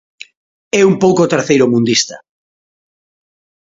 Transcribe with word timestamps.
É 0.79 0.81
un 0.91 0.95
pouco 1.03 1.29
terceiromundista. 1.33 2.15